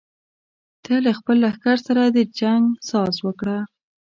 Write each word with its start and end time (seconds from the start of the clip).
ته 0.83 0.93
له 1.05 1.11
خپل 1.19 1.35
لښکر 1.45 1.77
سره 1.87 2.03
د 2.15 2.17
جنګ 2.39 2.63
ساز 2.89 3.15
وکړه. 3.25 3.57